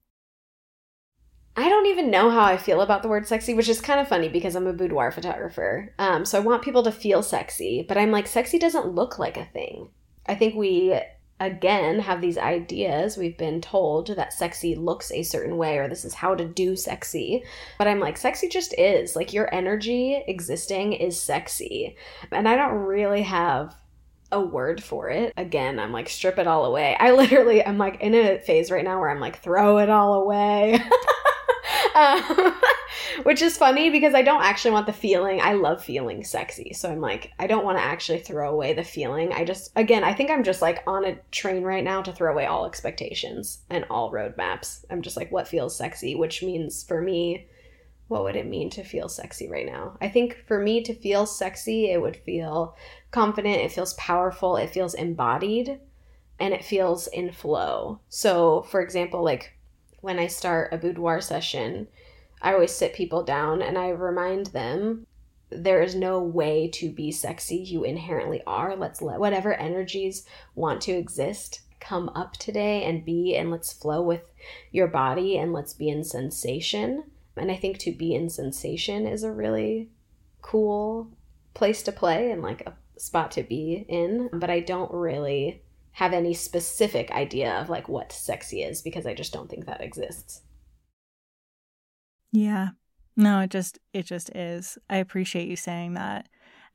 [1.56, 4.08] I don't even know how I feel about the word sexy, which is kind of
[4.08, 5.94] funny because I'm a boudoir photographer.
[6.00, 9.36] Um, so I want people to feel sexy, but I'm like, sexy doesn't look like
[9.36, 9.90] a thing.
[10.26, 10.98] I think we
[11.42, 13.17] again have these ideas.
[13.17, 16.75] We've been told that sexy looks a certain way or this is how to do
[16.75, 17.44] sexy.
[17.80, 19.15] But i'm like sexy just is.
[19.15, 21.98] Like your energy existing is sexy.
[22.32, 23.75] And i don't really have
[24.32, 25.34] a word for it.
[25.36, 26.96] Again i'm like strip it all away.
[27.00, 30.13] I literally i'm like in a phase right now where i'm like throw it all
[30.13, 30.80] away
[31.96, 32.56] um,
[33.23, 35.42] which is funny because I don't actually want the feeling.
[35.42, 36.73] I love feeling sexy.
[36.73, 39.34] So I'm like, I don't want to actually throw away the feeling.
[39.34, 42.32] I just, again, I think I'm just like on a train right now to throw
[42.32, 44.86] away all expectations and all roadmaps.
[44.90, 46.15] I'm just like, what feels sexy?
[46.15, 47.48] Which means for me,
[48.08, 49.98] what would it mean to feel sexy right now?
[50.02, 52.75] I think for me to feel sexy, it would feel
[53.12, 55.79] confident, it feels powerful, it feels embodied,
[56.38, 58.02] and it feels in flow.
[58.10, 59.54] So, for example, like
[60.02, 61.87] when I start a boudoir session,
[62.41, 65.06] I always sit people down and I remind them
[65.49, 67.58] there is no way to be sexy.
[67.58, 68.75] You inherently are.
[68.75, 70.25] Let's let whatever energies
[70.56, 74.31] want to exist come up today and be, and let's flow with
[74.71, 77.04] your body and let's be in sensation.
[77.35, 79.89] And I think to be in sensation is a really
[80.41, 81.10] cool
[81.54, 84.29] place to play and like a spot to be in.
[84.31, 85.62] But I don't really
[85.94, 89.81] have any specific idea of like what sexy is because I just don't think that
[89.81, 90.42] exists.
[92.31, 92.69] Yeah.
[93.17, 94.77] No, it just it just is.
[94.89, 96.29] I appreciate you saying that.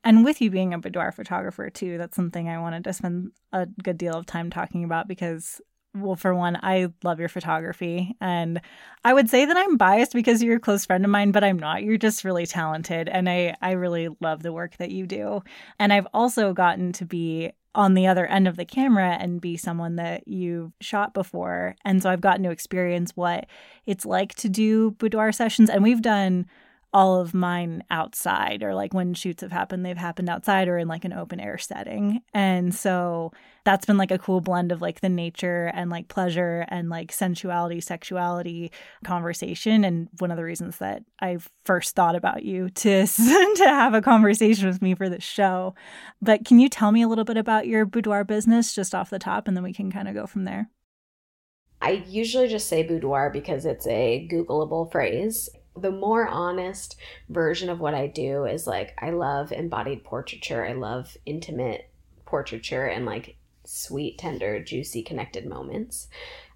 [0.05, 3.67] And with you being a boudoir photographer too, that's something I wanted to spend a
[3.83, 5.61] good deal of time talking about because
[5.97, 8.15] well, for one, I love your photography.
[8.21, 8.61] And
[9.05, 11.59] I would say that I'm biased because you're a close friend of mine, but I'm
[11.59, 11.83] not.
[11.83, 13.09] You're just really talented.
[13.09, 15.43] And I, I really love the work that you do.
[15.79, 19.57] And I've also gotten to be on the other end of the camera and be
[19.57, 21.77] someone that you've shot before.
[21.85, 23.47] And so I've gotten to experience what
[23.85, 25.71] it's like to do boudoir sessions.
[25.71, 26.47] And we've done
[26.93, 30.89] all of mine outside or like when shoots have happened they've happened outside or in
[30.89, 32.23] like an open air setting.
[32.33, 33.33] And so
[33.65, 37.13] that's been like a cool blend of like the nature and like pleasure and like
[37.13, 38.71] sensuality sexuality
[39.05, 39.85] conversation.
[39.85, 44.03] And one of the reasons that i first thought about you to to have a
[44.03, 45.75] conversation with me for this show.
[46.23, 49.19] But can you tell me a little bit about your boudoir business just off the
[49.19, 50.71] top and then we can kind of go from there?
[51.83, 56.97] I usually just say boudoir because it's a Googleable phrase the more honest
[57.29, 60.65] version of what I do is like I love embodied portraiture.
[60.65, 61.91] I love intimate
[62.25, 66.09] portraiture and like sweet, tender, juicy, connected moments.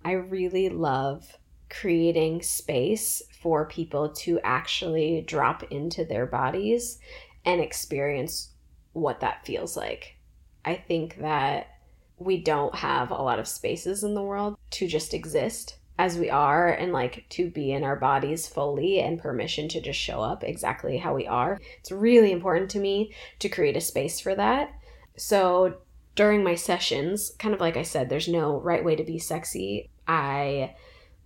[0.04, 6.98] I really love creating space for people to actually drop into their bodies
[7.44, 8.50] and experience
[8.92, 10.16] what that feels like.
[10.64, 11.68] I think that
[12.18, 16.30] we don't have a lot of spaces in the world to just exist as we
[16.30, 20.42] are and like to be in our bodies fully and permission to just show up
[20.42, 21.60] exactly how we are.
[21.78, 24.72] It's really important to me to create a space for that.
[25.18, 25.76] So
[26.14, 29.90] during my sessions, kind of like I said, there's no right way to be sexy.
[30.08, 30.74] I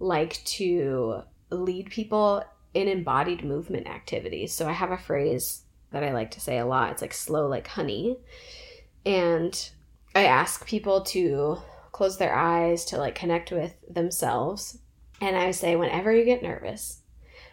[0.00, 2.42] like to lead people
[2.74, 4.52] in embodied movement activities.
[4.52, 5.62] So I have a phrase
[5.92, 6.90] that I like to say a lot.
[6.90, 8.16] It's like slow like honey.
[9.06, 9.70] And
[10.16, 11.58] I ask people to
[11.94, 14.78] close their eyes to like connect with themselves.
[15.20, 17.02] And I say, whenever you get nervous,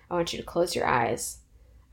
[0.09, 1.37] I want you to close your eyes.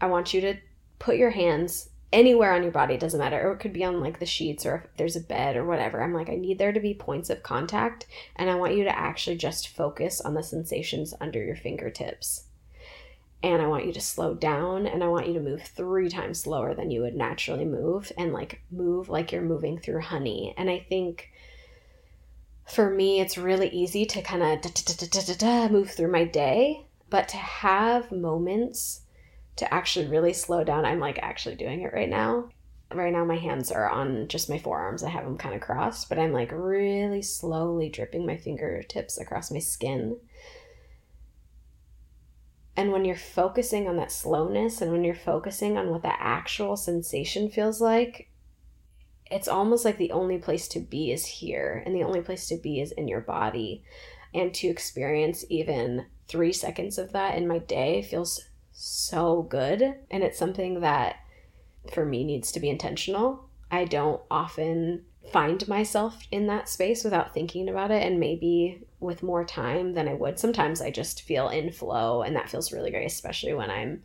[0.01, 0.57] I want you to
[0.99, 3.47] put your hands anywhere on your body, doesn't matter.
[3.47, 6.03] Or it could be on like the sheets or if there's a bed or whatever.
[6.03, 8.07] I'm like, I need there to be points of contact.
[8.37, 12.45] And I want you to actually just focus on the sensations under your fingertips.
[13.43, 16.41] And I want you to slow down and I want you to move three times
[16.41, 20.55] slower than you would naturally move and like move like you're moving through honey.
[20.57, 21.31] And I think
[22.71, 28.13] for me, it's really easy to kind of move through my day, but to have
[28.13, 29.03] moments
[29.57, 32.51] to actually really slow down, I'm like actually doing it right now.
[32.93, 35.03] Right now, my hands are on just my forearms.
[35.03, 39.51] I have them kind of crossed, but I'm like really slowly dripping my fingertips across
[39.51, 40.17] my skin.
[42.77, 46.77] And when you're focusing on that slowness and when you're focusing on what the actual
[46.77, 48.31] sensation feels like,
[49.31, 52.57] it's almost like the only place to be is here and the only place to
[52.57, 53.85] be is in your body.
[54.35, 60.23] And to experience even three seconds of that in my day feels so good and
[60.23, 61.17] it's something that
[61.93, 63.49] for me needs to be intentional.
[63.71, 69.23] I don't often find myself in that space without thinking about it and maybe with
[69.23, 72.91] more time than i would sometimes i just feel in flow and that feels really
[72.91, 74.03] great especially when i'm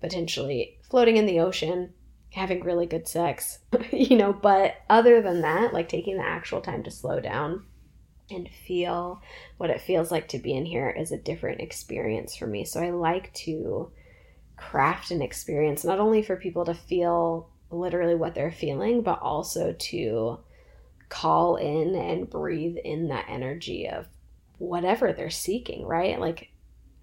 [0.00, 1.92] potentially floating in the ocean
[2.32, 3.58] having really good sex,
[3.92, 7.64] you know, but other than that, like taking the actual time to slow down
[8.30, 9.20] and feel
[9.56, 12.64] what it feels like to be in here is a different experience for me.
[12.64, 13.90] So I like to
[14.56, 19.74] craft an experience not only for people to feel literally what they're feeling, but also
[19.78, 20.38] to
[21.08, 24.06] call in and breathe in that energy of
[24.58, 26.20] whatever they're seeking, right?
[26.20, 26.52] Like,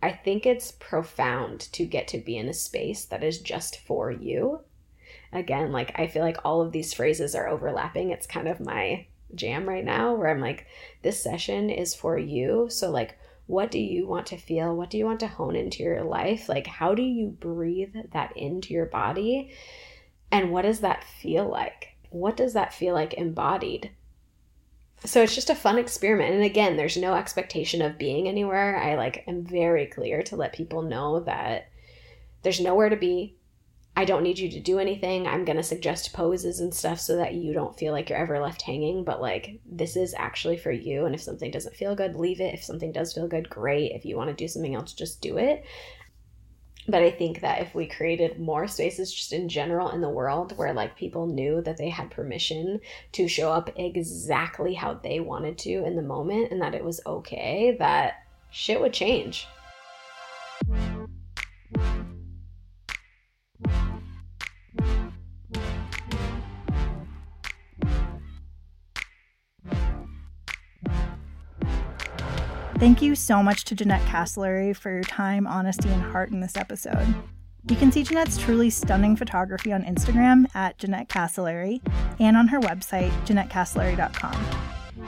[0.02, 4.12] I think it's profound to get to be in a space that is just for
[4.12, 4.62] you
[5.38, 8.12] again, like I feel like all of these phrases are overlapping.
[8.12, 10.68] It's kind of my jam right now where I'm like,
[11.02, 12.68] this session is for you.
[12.70, 13.18] So, like,
[13.48, 14.76] what do you want to feel?
[14.76, 16.50] What do you want to hone into your life?
[16.50, 19.52] Like, how do you breathe that into your body?
[20.32, 21.96] And what does that feel like?
[22.10, 23.92] What does that feel like embodied?
[25.06, 26.34] So it's just a fun experiment.
[26.34, 28.78] And again, there's no expectation of being anywhere.
[28.78, 31.70] I like am very clear to let people know that
[32.42, 33.37] there's nowhere to be.
[33.98, 35.26] I don't need you to do anything.
[35.26, 38.40] I'm going to suggest poses and stuff so that you don't feel like you're ever
[38.40, 39.04] left hanging.
[39.04, 41.06] But like, this is actually for you.
[41.06, 42.54] And if something doesn't feel good, leave it.
[42.54, 43.94] If something does feel good, great.
[43.94, 45.66] If you want to do something else, just do it.
[46.88, 50.56] But I think that if we created more spaces just in general in the world
[50.60, 52.80] where like people knew that they had permission
[53.14, 57.02] to show up exactly how they wanted to in the moment and that it was
[57.08, 59.48] okay, that shit would change.
[72.80, 76.56] Thank you so much to Jeanette Castellari for your time, honesty, and heart in this
[76.56, 77.08] episode.
[77.68, 81.82] You can see Jeanette's truly stunning photography on Instagram at Jeanette Castellari
[82.20, 84.46] and on her website, JeanetteCastellari.com.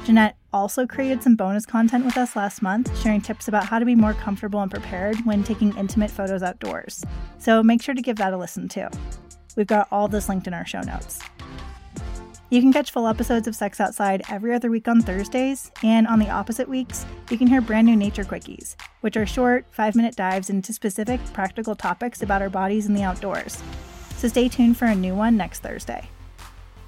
[0.04, 3.86] Jeanette also created some bonus content with us last month, sharing tips about how to
[3.86, 7.06] be more comfortable and prepared when taking intimate photos outdoors.
[7.38, 8.88] So make sure to give that a listen too.
[9.56, 11.20] We've got all this linked in our show notes.
[12.52, 16.18] You can catch full episodes of Sex Outside every other week on Thursdays, and on
[16.18, 20.16] the opposite weeks, you can hear brand new Nature Quickies, which are short, five minute
[20.16, 23.62] dives into specific, practical topics about our bodies in the outdoors.
[24.18, 26.10] So stay tuned for a new one next Thursday.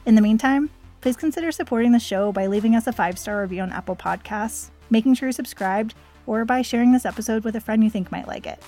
[0.07, 3.61] In the meantime, please consider supporting the show by leaving us a five star review
[3.61, 5.93] on Apple Podcasts, making sure you're subscribed,
[6.25, 8.63] or by sharing this episode with a friend you think might like it.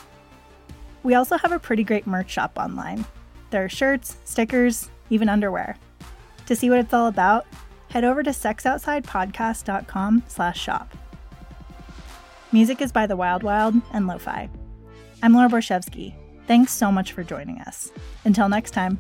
[1.02, 3.04] We also have a pretty great merch shop online.
[3.50, 5.78] There are shirts, stickers, even underwear.
[6.48, 7.46] To see what it's all about,
[7.90, 10.94] head over to sexoutsidepodcast.com slash shop.
[12.52, 14.50] Music is by The Wild Wild and Lo-Fi.
[15.22, 16.14] I'm Laura Borshevsky.
[16.48, 17.92] Thanks so much for joining us.
[18.26, 19.00] Until next time.